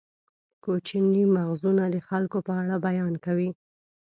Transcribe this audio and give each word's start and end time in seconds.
کوچني 0.63 1.23
مغزونه 1.35 1.83
د 1.93 1.97
خلکو 2.07 2.37
په 2.47 2.51
اړه 2.61 2.75
بیان 2.87 3.13
کوي. 3.25 3.49